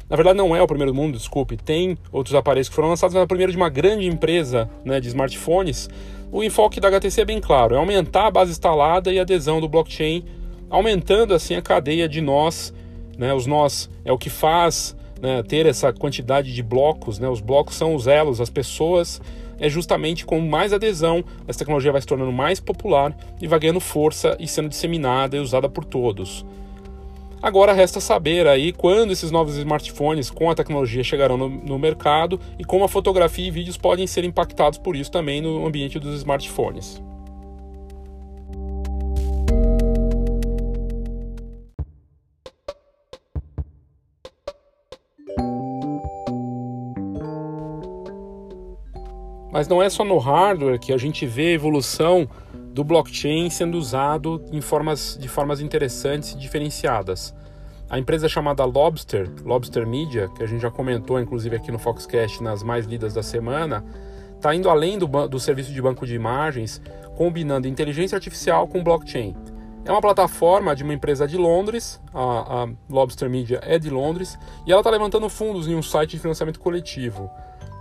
na 0.09 0.15
verdade 0.15 0.37
não 0.37 0.55
é 0.55 0.61
o 0.61 0.67
primeiro 0.67 0.93
do 0.93 0.95
mundo, 0.95 1.17
desculpe, 1.17 1.57
tem 1.57 1.97
outros 2.11 2.33
aparelhos 2.35 2.69
que 2.69 2.75
foram 2.75 2.89
lançados, 2.89 3.13
mas 3.13 3.21
é 3.21 3.25
o 3.25 3.27
primeiro 3.27 3.51
de 3.51 3.57
uma 3.57 3.69
grande 3.69 4.07
empresa 4.07 4.69
né, 4.83 4.99
de 4.99 5.09
smartphones. 5.09 5.89
O 6.31 6.43
enfoque 6.43 6.79
da 6.79 6.87
HTC 6.87 7.21
é 7.21 7.25
bem 7.25 7.41
claro, 7.41 7.75
é 7.75 7.77
aumentar 7.77 8.27
a 8.27 8.31
base 8.31 8.51
instalada 8.51 9.11
e 9.11 9.19
adesão 9.19 9.59
do 9.59 9.67
blockchain, 9.67 10.23
aumentando 10.69 11.33
assim 11.33 11.55
a 11.55 11.61
cadeia 11.61 12.07
de 12.07 12.21
nós 12.21 12.73
né? 13.17 13.33
Os 13.33 13.45
nós 13.45 13.89
é 14.03 14.11
o 14.11 14.17
que 14.17 14.29
faz 14.29 14.95
né, 15.21 15.43
ter 15.43 15.65
essa 15.65 15.91
quantidade 15.93 16.53
de 16.53 16.63
blocos. 16.63 17.19
Né? 17.19 17.27
Os 17.27 17.41
blocos 17.41 17.75
são 17.75 17.95
os 17.95 18.07
elos, 18.07 18.41
as 18.41 18.49
pessoas. 18.49 19.21
É 19.57 19.69
justamente 19.69 20.25
com 20.25 20.39
mais 20.41 20.73
adesão, 20.73 21.23
essa 21.47 21.59
tecnologia 21.59 21.89
vai 21.89 22.01
se 22.01 22.07
tornando 22.07 22.31
mais 22.31 22.59
popular 22.59 23.15
e 23.41 23.47
vai 23.47 23.57
ganhando 23.57 23.79
força 23.79 24.35
e 24.37 24.49
sendo 24.49 24.67
disseminada 24.67 25.37
e 25.37 25.39
usada 25.39 25.69
por 25.69 25.85
todos. 25.85 26.45
Agora 27.41 27.71
resta 27.71 28.01
saber 28.01 28.47
aí 28.47 28.73
quando 28.73 29.11
esses 29.11 29.31
novos 29.31 29.55
smartphones 29.55 30.29
com 30.29 30.49
a 30.49 30.55
tecnologia 30.55 31.03
chegarão 31.03 31.37
no, 31.37 31.47
no, 31.47 31.79
mercado 31.79 32.39
e 32.57 32.65
como 32.65 32.83
a 32.83 32.89
fotografia 32.89 33.47
e 33.47 33.51
vídeos 33.51 33.77
podem 33.77 34.07
ser 34.07 34.23
impactados 34.23 34.79
por 34.79 34.95
isso 34.95 35.11
também 35.11 35.41
no 35.41 35.65
ambiente 35.65 35.99
dos 35.99 36.15
smartphones. 36.15 37.01
Mas 49.55 49.69
não 49.69 49.81
é 49.81 49.89
só 49.89 50.03
no 50.03 50.17
hardware 50.17 50.77
que 50.77 50.91
a 50.91 50.97
gente 50.97 51.25
vê 51.25 51.47
a 51.47 51.51
evolução 51.51 52.27
do 52.73 52.83
blockchain 52.83 53.49
sendo 53.49 53.77
usado 53.77 54.43
em 54.51 54.59
formas, 54.59 55.17
de 55.17 55.29
formas 55.29 55.61
interessantes 55.61 56.33
e 56.33 56.37
diferenciadas. 56.37 57.33
A 57.89 57.97
empresa 57.97 58.27
chamada 58.27 58.65
Lobster, 58.65 59.31
Lobster 59.45 59.87
Media, 59.87 60.27
que 60.35 60.43
a 60.43 60.45
gente 60.45 60.59
já 60.59 60.69
comentou 60.69 61.17
inclusive 61.21 61.55
aqui 61.55 61.71
no 61.71 61.79
Foxcast 61.79 62.43
nas 62.43 62.63
mais 62.63 62.85
lidas 62.85 63.13
da 63.13 63.23
semana, 63.23 63.81
está 64.35 64.53
indo 64.53 64.69
além 64.69 64.99
do, 64.99 65.07
do 65.25 65.39
serviço 65.39 65.71
de 65.71 65.81
banco 65.81 66.05
de 66.05 66.15
imagens, 66.15 66.81
combinando 67.15 67.65
inteligência 67.65 68.17
artificial 68.17 68.67
com 68.67 68.83
blockchain. 68.83 69.37
É 69.85 69.91
uma 69.91 70.01
plataforma 70.01 70.75
de 70.75 70.83
uma 70.83 70.93
empresa 70.93 71.25
de 71.25 71.37
Londres, 71.37 72.01
a, 72.13 72.63
a 72.63 72.69
Lobster 72.89 73.29
Media 73.29 73.61
é 73.63 73.79
de 73.79 73.89
Londres, 73.89 74.37
e 74.67 74.71
ela 74.73 74.81
está 74.81 74.89
levantando 74.89 75.29
fundos 75.29 75.65
em 75.65 75.75
um 75.75 75.81
site 75.81 76.11
de 76.11 76.19
financiamento 76.19 76.59
coletivo. 76.59 77.31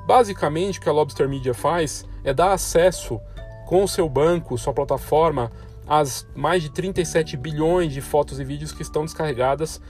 Basicamente, 0.06 0.78
o 0.78 0.82
que 0.82 0.88
a 0.88 0.92
Lobster 0.92 1.28
Media 1.28 1.54
faz 1.54 2.04
é 2.22 2.32
dar 2.32 2.52
acesso 2.52 3.20
com 3.66 3.82
o 3.82 3.88
seu 3.88 4.08
banco, 4.08 4.58
sua 4.58 4.72
plataforma, 4.72 5.50
às 5.86 6.26
mais 6.34 6.62
de 6.62 6.70
37 6.70 7.36
bilhões 7.36 7.92
de 7.92 8.00
fotos 8.00 8.38
e 8.38 8.44
vídeos 8.44 8.72
que 8.72 8.82
estão 8.82 9.04
descarregadas 9.04 9.80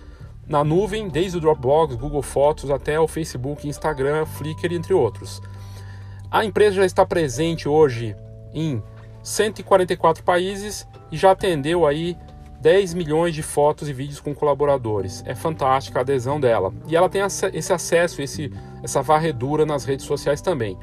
na 0.46 0.62
nuvem, 0.62 1.08
desde 1.08 1.38
o 1.38 1.40
Dropbox, 1.40 1.94
Google 1.96 2.22
Fotos 2.22 2.70
até 2.70 3.00
o 3.00 3.08
Facebook, 3.08 3.66
Instagram, 3.66 4.26
Flickr, 4.26 4.72
entre 4.72 4.92
outros. 4.92 5.40
A 6.30 6.44
empresa 6.44 6.76
já 6.76 6.84
está 6.84 7.06
presente 7.06 7.68
hoje 7.68 8.14
em 8.52 8.82
144 9.22 10.22
países 10.22 10.86
e 11.10 11.16
já 11.16 11.30
atendeu 11.30 11.86
aí 11.86 12.16
10 12.64 12.94
milhões 12.94 13.34
de 13.34 13.42
fotos 13.42 13.90
e 13.90 13.92
vídeos 13.92 14.20
com 14.20 14.34
colaboradores. 14.34 15.22
É 15.26 15.34
fantástica 15.34 15.98
a 15.98 16.00
adesão 16.00 16.40
dela. 16.40 16.72
E 16.88 16.96
ela 16.96 17.10
tem 17.10 17.20
esse 17.20 17.72
acesso, 17.74 18.22
esse, 18.22 18.50
essa 18.82 19.02
varredura 19.02 19.66
nas 19.66 19.84
redes 19.84 20.06
sociais 20.06 20.40
também. 20.40 20.78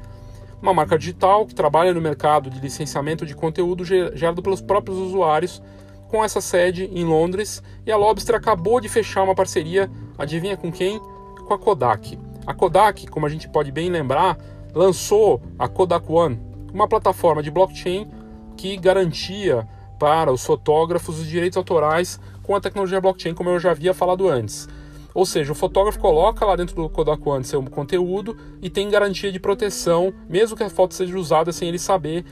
Uma 0.61 0.75
marca 0.75 0.95
digital 0.95 1.43
que 1.43 1.55
trabalha 1.55 1.91
no 1.91 1.99
mercado 1.99 2.51
de 2.51 2.59
licenciamento 2.59 3.25
de 3.25 3.33
conteúdo 3.33 3.83
gerado 3.83 4.43
pelos 4.43 4.61
próprios 4.61 4.95
usuários, 4.99 5.59
com 6.07 6.23
essa 6.23 6.39
sede 6.39 6.85
em 6.93 7.03
Londres. 7.03 7.63
E 7.83 7.91
a 7.91 7.97
Lobster 7.97 8.35
acabou 8.35 8.79
de 8.79 8.87
fechar 8.87 9.23
uma 9.23 9.33
parceria, 9.33 9.89
adivinha 10.19 10.55
com 10.55 10.71
quem? 10.71 10.99
Com 11.47 11.51
a 11.51 11.57
Kodak. 11.57 12.15
A 12.45 12.53
Kodak, 12.53 13.07
como 13.07 13.25
a 13.25 13.29
gente 13.29 13.49
pode 13.49 13.71
bem 13.71 13.89
lembrar, 13.89 14.37
lançou 14.71 15.41
a 15.57 15.67
Kodak 15.67 16.05
One, 16.11 16.39
uma 16.71 16.87
plataforma 16.87 17.41
de 17.41 17.49
blockchain 17.49 18.07
que 18.55 18.77
garantia 18.77 19.67
para 20.01 20.33
os 20.33 20.43
fotógrafos 20.43 21.19
os 21.19 21.27
direitos 21.27 21.57
autorais 21.57 22.19
com 22.41 22.55
a 22.55 22.59
tecnologia 22.59 22.99
blockchain, 22.99 23.35
como 23.35 23.51
eu 23.51 23.59
já 23.59 23.69
havia 23.69 23.93
falado 23.93 24.27
antes. 24.27 24.67
Ou 25.13 25.27
seja, 25.27 25.51
o 25.51 25.55
fotógrafo 25.55 25.99
coloca 25.99 26.43
lá 26.43 26.55
dentro 26.55 26.75
do 26.75 26.89
Kodak 26.89 27.21
One 27.23 27.43
seu 27.43 27.61
conteúdo 27.61 28.35
e 28.63 28.67
tem 28.67 28.89
garantia 28.89 29.31
de 29.31 29.39
proteção, 29.39 30.11
mesmo 30.27 30.57
que 30.57 30.63
a 30.63 30.71
foto 30.71 30.95
seja 30.95 31.15
usada 31.15 31.51
sem 31.51 31.67
ele 31.67 31.77
saber. 31.77 32.25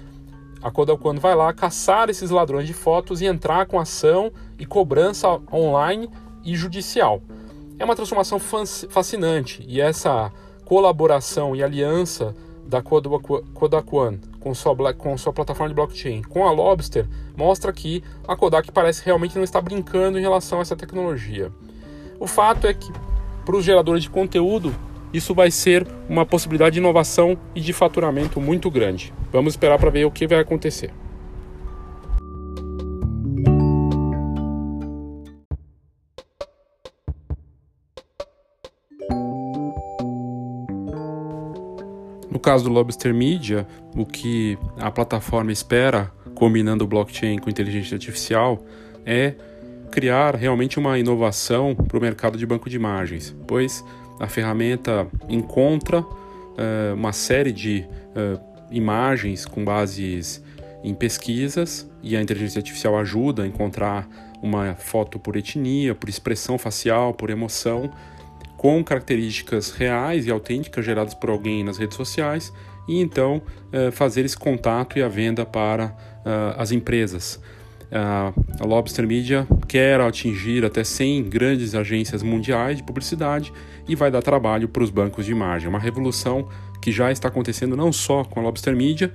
A 0.63 0.71
Kodak 0.71 1.07
One 1.07 1.19
vai 1.19 1.35
lá 1.35 1.53
caçar 1.53 2.09
esses 2.09 2.31
ladrões 2.31 2.65
de 2.65 2.73
fotos 2.73 3.21
e 3.21 3.27
entrar 3.27 3.67
com 3.67 3.79
ação 3.79 4.31
e 4.57 4.65
cobrança 4.65 5.39
online 5.53 6.09
e 6.43 6.55
judicial. 6.55 7.21
É 7.77 7.85
uma 7.85 7.95
transformação 7.95 8.39
fascinante 8.89 9.63
e 9.67 9.79
essa 9.79 10.31
colaboração 10.65 11.55
e 11.55 11.61
aliança 11.61 12.35
da 12.69 12.83
Kodak 12.83 13.95
One 13.95 14.19
com 14.39 14.53
sua, 14.53 14.93
com 14.93 15.17
sua 15.17 15.33
plataforma 15.33 15.69
de 15.69 15.75
blockchain 15.75 16.21
com 16.21 16.45
a 16.45 16.51
Lobster 16.51 17.07
mostra 17.35 17.73
que 17.73 18.03
a 18.27 18.35
Kodak 18.35 18.71
parece 18.71 19.03
realmente 19.03 19.35
não 19.35 19.43
estar 19.43 19.59
brincando 19.59 20.19
em 20.19 20.21
relação 20.21 20.59
a 20.59 20.61
essa 20.61 20.75
tecnologia. 20.75 21.51
O 22.19 22.27
fato 22.27 22.67
é 22.67 22.73
que 22.73 22.91
para 23.43 23.55
os 23.55 23.65
geradores 23.65 24.03
de 24.03 24.09
conteúdo 24.09 24.73
isso 25.11 25.33
vai 25.33 25.49
ser 25.49 25.87
uma 26.07 26.25
possibilidade 26.25 26.73
de 26.73 26.79
inovação 26.79 27.35
e 27.55 27.61
de 27.61 27.73
faturamento 27.73 28.39
muito 28.39 28.69
grande. 28.69 29.11
Vamos 29.31 29.53
esperar 29.53 29.79
para 29.79 29.89
ver 29.89 30.05
o 30.05 30.11
que 30.11 30.27
vai 30.27 30.39
acontecer. 30.39 30.93
No 42.39 42.41
caso 42.41 42.63
do 42.63 42.69
Lobster 42.69 43.13
Media, 43.13 43.67
o 43.93 44.05
que 44.05 44.57
a 44.77 44.89
plataforma 44.89 45.51
espera, 45.51 46.09
combinando 46.33 46.85
o 46.85 46.87
blockchain 46.87 47.37
com 47.37 47.49
inteligência 47.49 47.95
artificial, 47.95 48.63
é 49.05 49.35
criar 49.91 50.37
realmente 50.37 50.79
uma 50.79 50.97
inovação 50.97 51.75
para 51.75 51.97
o 51.97 52.01
mercado 52.01 52.37
de 52.37 52.45
banco 52.45 52.69
de 52.69 52.77
imagens, 52.77 53.35
pois 53.45 53.83
a 54.21 54.27
ferramenta 54.27 55.05
encontra 55.27 55.99
uh, 55.99 56.95
uma 56.95 57.11
série 57.11 57.51
de 57.51 57.85
uh, 58.15 58.39
imagens 58.71 59.45
com 59.45 59.65
bases 59.65 60.41
em 60.81 60.93
pesquisas 60.93 61.91
e 62.01 62.15
a 62.15 62.21
inteligência 62.21 62.59
artificial 62.59 62.97
ajuda 62.97 63.43
a 63.43 63.47
encontrar 63.47 64.07
uma 64.41 64.75
foto 64.75 65.19
por 65.19 65.35
etnia, 65.35 65.93
por 65.93 66.07
expressão 66.07 66.57
facial, 66.57 67.13
por 67.13 67.29
emoção 67.29 67.91
com 68.59 68.83
características 68.83 69.71
reais 69.71 70.27
e 70.27 70.29
autênticas 70.29 70.83
geradas 70.83 71.13
por 71.13 71.29
alguém 71.29 71.63
nas 71.63 71.77
redes 71.77 71.95
sociais 71.95 72.51
e 72.89 72.99
então 72.99 73.41
uh, 73.71 73.89
fazer 73.89 74.25
esse 74.25 74.37
contato 74.37 74.99
e 74.99 75.01
a 75.01 75.07
venda 75.07 75.45
para 75.45 75.85
uh, 75.85 76.59
as 76.59 76.73
empresas. 76.73 77.41
Uh, 77.89 78.37
a 78.59 78.65
Lobster 78.65 79.07
Media 79.07 79.47
quer 79.65 80.01
atingir 80.01 80.65
até 80.65 80.83
100 80.83 81.29
grandes 81.29 81.73
agências 81.73 82.21
mundiais 82.21 82.75
de 82.75 82.83
publicidade 82.83 83.53
e 83.87 83.95
vai 83.95 84.11
dar 84.11 84.21
trabalho 84.21 84.67
para 84.67 84.83
os 84.83 84.89
bancos 84.89 85.25
de 85.25 85.31
imagem. 85.31 85.69
Uma 85.69 85.79
revolução 85.79 86.49
que 86.81 86.91
já 86.91 87.13
está 87.13 87.29
acontecendo 87.29 87.77
não 87.77 87.93
só 87.93 88.25
com 88.25 88.41
a 88.41 88.43
Lobster 88.43 88.75
Media, 88.75 89.09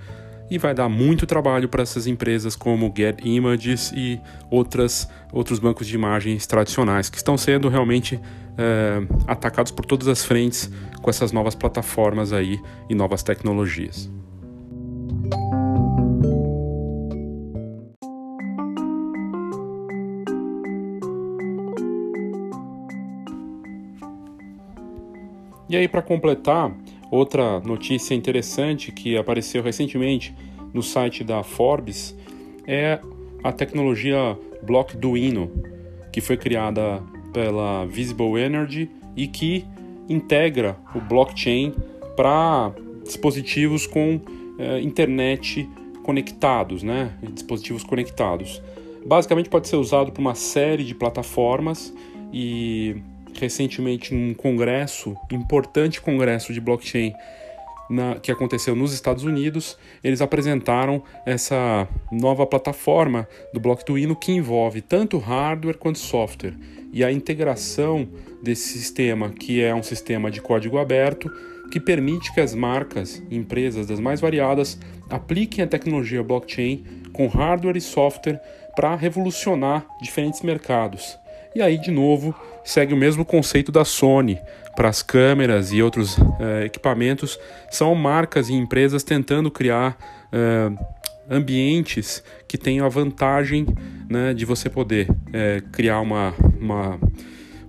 e 0.51 0.59
vai 0.59 0.75
dar 0.75 0.89
muito 0.89 1.27
trabalho 1.27 1.69
para 1.69 1.83
essas 1.83 2.07
empresas 2.07 2.55
como 2.55 2.93
Get 2.95 3.19
Images 3.25 3.93
e 3.97 4.21
outras, 4.51 5.09
outros 5.33 5.59
bancos 5.59 5.87
de 5.87 5.95
imagens 5.95 6.47
tradicionais 6.47 7.09
que 7.09 7.17
estão 7.17 7.37
sendo 7.37 7.69
realmente 7.69 8.21
é, 8.57 9.07
atacados 9.27 9.73
por 9.73 9.85
todas 9.85 10.09
as 10.09 10.25
frentes 10.25 10.71
com 11.03 11.11
essas 11.11 11.33
novas 11.33 11.55
plataformas 11.55 12.33
aí 12.33 12.61
e 12.89 12.95
novas 12.95 13.23
tecnologias. 13.23 14.11
E 25.69 25.77
aí, 25.77 25.89
para 25.89 26.03
completar, 26.03 26.73
outra 27.11 27.59
notícia 27.61 28.15
interessante 28.15 28.93
que 28.93 29.17
apareceu 29.17 29.63
recentemente 29.63 30.33
no 30.73 30.83
site 30.83 31.25
da 31.25 31.43
Forbes 31.43 32.17
é 32.67 33.01
a 33.43 33.51
tecnologia 33.51 34.39
Blockduino, 34.63 35.51
que 36.13 36.21
foi 36.21 36.37
criada 36.37 37.03
pela 37.35 37.85
Visible 37.85 38.41
Energy 38.41 38.89
e 39.15 39.27
que 39.27 39.67
integra 40.09 40.79
o 40.95 41.01
blockchain 41.01 41.75
para 42.17 42.73
dispositivos 43.05 43.87
com 43.87 44.21
eh, 44.59 44.81
internet 44.81 45.69
conectados, 46.03 46.83
né? 46.83 47.13
dispositivos 47.33 47.83
conectados. 47.83 48.63
Basicamente 49.05 49.51
pode 49.51 49.69
ser 49.69 49.77
usado 49.77 50.13
por 50.13 50.21
uma 50.21 50.35
série 50.35 50.85
de 50.85 50.95
plataformas 50.95 51.93
e 52.33 52.97
recentemente 53.39 54.15
num 54.15 54.33
congresso, 54.33 55.17
importante 55.31 56.01
congresso 56.01 56.53
de 56.53 56.61
blockchain 56.61 57.13
na, 57.91 58.15
que 58.17 58.31
aconteceu 58.31 58.75
nos 58.75 58.93
Estados 58.93 59.25
Unidos, 59.25 59.77
eles 60.03 60.21
apresentaram 60.21 61.03
essa 61.27 61.87
nova 62.11 62.47
plataforma 62.47 63.29
do 63.53 63.61
Blockduino 63.61 64.17
que 64.17 64.33
envolve 64.33 64.81
tanto 64.81 65.19
hardware 65.19 65.77
quanto 65.77 65.99
software 65.99 66.55
e 66.95 67.03
a 67.03 67.11
integração 67.11 68.09
desse 68.41 68.79
sistema, 68.79 69.31
que 69.31 69.61
é 69.61 69.75
um 69.75 69.83
sistema 69.83 70.31
de 70.31 70.41
código 70.41 70.79
aberto, 70.79 71.29
que 71.73 71.81
permite 71.81 72.33
que 72.33 72.41
as 72.41 72.55
marcas 72.55 73.21
e 73.29 73.37
empresas 73.37 73.89
das 73.89 73.99
mais 73.99 74.21
variadas 74.21 74.79
apliquem 75.11 75.65
a 75.65 75.67
tecnologia 75.67 76.23
blockchain 76.23 76.85
com 77.13 77.27
hardware 77.27 77.77
e 77.77 77.81
software 77.81 78.41
para 78.77 78.95
revolucionar 78.95 79.85
diferentes 80.01 80.41
mercados. 80.43 81.19
E 81.53 81.61
aí, 81.61 81.79
de 81.79 81.91
novo, 81.91 82.33
segue 82.65 82.95
o 82.95 82.97
mesmo 82.97 83.25
conceito 83.25 83.73
da 83.73 83.85
Sony 83.85 84.39
para 84.77 84.89
as 84.89 85.03
câmeras 85.03 85.73
e 85.73 85.83
outros 85.83 86.17
uh, 86.17 86.63
equipamentos. 86.65 87.39
São 87.71 87.93
marcas 87.97 88.49
e 88.49 88.55
empresas 88.55 89.03
tentando 89.03 89.51
criar 89.51 89.97
uh, 90.33 90.79
ambientes 91.29 92.23
que 92.47 92.59
tenham 92.59 92.87
a 92.87 92.89
vantagem 92.89 93.67
né, 94.09 94.35
de 94.35 94.45
você 94.45 94.69
poder 94.69 95.11
uh, 95.11 95.69
criar 95.73 96.01
uma, 96.01 96.35
uma, 96.65 96.99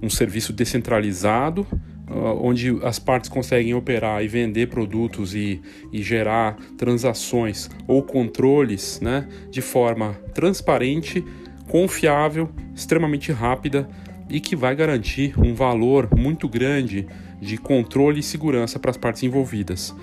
um 0.01 0.09
serviço 0.09 0.51
descentralizado 0.51 1.67
onde 2.07 2.77
as 2.83 2.99
partes 2.99 3.29
conseguem 3.29 3.73
operar 3.73 4.23
e 4.23 4.27
vender 4.27 4.67
produtos 4.67 5.33
e, 5.33 5.61
e, 5.91 6.03
gerar 6.03 6.55
transações 6.77 7.69
ou 7.87 8.03
controles 8.03 8.99
né, 9.01 9.27
de 9.49 9.61
forma 9.61 10.13
transparente, 10.33 11.23
confiável, 11.67 12.49
extremamente 12.75 13.31
rápida 13.31 13.89
e 14.29 14.39
que 14.39 14.55
vai 14.55 14.75
garantir 14.75 15.33
um 15.39 15.53
valor 15.53 16.09
muito 16.15 16.47
grande 16.47 17.07
de 17.41 17.57
controle 17.57 18.19
e 18.19 18.23
segurança 18.23 18.79
para 18.79 18.91
as 18.91 18.97
partes 18.97 19.23
envolvidas. 19.23 19.95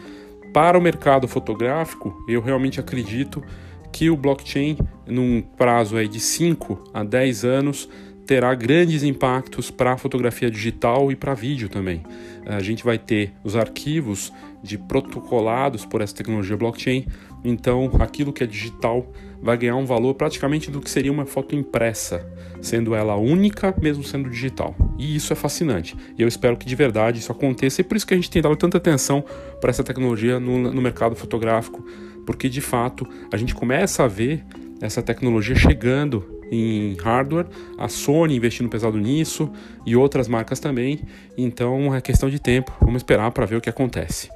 Para 0.53 0.79
o 0.79 0.83
mercado 0.83 1.27
fotográfico, 1.27 2.25
eu 2.29 2.41
realmente 2.43 2.79
acredito 2.79 3.43
que 3.91 4.11
o 4.11 4.17
blockchain, 4.17 4.77
num 5.07 5.41
prazo 5.41 5.97
aí 5.97 6.09
de 6.09 6.21
5 6.21 6.91
a 6.93 7.05
10 7.05 7.45
anos, 7.45 7.89
terá 8.27 8.55
grandes 8.55 9.03
impactos 9.03 9.71
para 9.71 9.93
a 9.93 9.97
fotografia 9.97 10.51
digital 10.51 11.11
e 11.11 11.17
para 11.17 11.35
vídeo 11.35 11.69
também. 11.69 12.03
A 12.47 12.61
gente 12.61 12.85
vai 12.85 12.99
ter 12.99 13.33
os 13.43 13.57
arquivos 13.57 14.33
de 14.63 14.79
protocolados 14.79 15.85
por 15.85 16.01
essa 16.01 16.15
tecnologia 16.15 16.57
blockchain, 16.57 17.07
então 17.45 17.91
aquilo 17.99 18.33
que 18.33 18.45
é 18.45 18.47
digital 18.47 19.11
vai 19.43 19.57
ganhar 19.57 19.75
um 19.75 19.85
valor 19.85 20.15
praticamente 20.15 20.71
do 20.71 20.81
que 20.81 20.89
seria 20.89 21.11
uma 21.11 21.27
foto 21.27 21.57
impressa, 21.57 22.25
sendo 22.61 22.95
ela 22.95 23.17
única, 23.17 23.75
mesmo 23.83 24.05
sendo 24.05 24.31
digital. 24.31 24.77
E 24.97 25.17
isso 25.17 25.33
é 25.33 25.37
fascinante. 25.37 25.97
E 26.17 26.23
eu 26.23 26.29
espero 26.29 26.57
que 26.57 26.65
de 26.65 26.77
verdade 26.77 27.19
isso 27.19 27.33
aconteça, 27.33 27.81
e 27.81 27.85
por 27.85 27.97
isso 27.97 28.07
que 28.07 28.15
a 28.15 28.17
gente 28.17 28.31
tem 28.31 28.41
dado 28.41 28.55
tanta 28.55 28.79
atenção 28.79 29.25
para 29.61 29.71
essa 29.71 29.83
tecnologia 29.83 30.39
no, 30.39 30.73
no 30.73 30.81
mercado 30.81 31.17
fotográfico, 31.17 31.85
porque 32.25 32.49
de 32.49 32.61
fato 32.61 33.07
a 33.33 33.37
gente 33.37 33.53
começa 33.53 34.05
a 34.05 34.09
ver 34.09 34.45
essa 34.81 35.03
tecnologia 35.03 35.57
chegando 35.57 36.32
em 36.53 36.95
hardware, 37.03 37.47
a 37.79 37.89
Sony 37.89 38.37
investindo 38.37 38.69
pesado 38.69 38.99
nisso 38.99 39.51
e 39.87 39.97
outras 39.97 40.29
marcas 40.29 40.61
também. 40.61 41.01
Então 41.37 41.95
é 41.95 42.01
questão 42.03 42.29
de 42.29 42.39
tempo, 42.39 42.71
vamos 42.79 43.01
esperar 43.01 43.31
para 43.33 43.47
ver 43.47 43.57
o 43.57 43.61
que 43.61 43.71
acontece. 43.71 44.29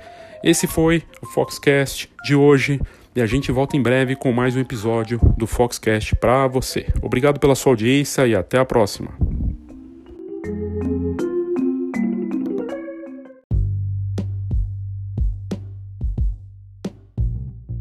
Esse 0.42 0.66
foi 0.66 1.02
o 1.22 1.26
Foxcast 1.26 2.10
de 2.24 2.34
hoje 2.34 2.80
e 3.14 3.20
a 3.20 3.26
gente 3.26 3.52
volta 3.52 3.76
em 3.76 3.82
breve 3.82 4.16
com 4.16 4.32
mais 4.32 4.56
um 4.56 4.60
episódio 4.60 5.20
do 5.36 5.46
Foxcast 5.46 6.16
para 6.16 6.46
você. 6.46 6.86
Obrigado 7.02 7.38
pela 7.38 7.54
sua 7.54 7.72
audiência 7.72 8.26
e 8.26 8.34
até 8.34 8.58
a 8.58 8.64
próxima. 8.64 9.10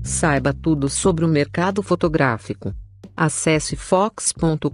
Saiba 0.04 0.54
tudo 0.54 0.90
sobre 0.90 1.24
o 1.24 1.28
mercado 1.28 1.82
fotográfico. 1.82 2.74
Acesse 3.16 3.76
fox.com.br. 3.76 4.70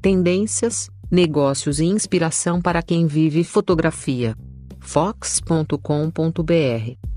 Tendências, 0.00 0.90
negócios 1.10 1.78
e 1.78 1.84
inspiração 1.84 2.60
para 2.60 2.82
quem 2.82 3.06
vive 3.06 3.44
fotografia. 3.44 4.34
fox.com.br 4.80 7.11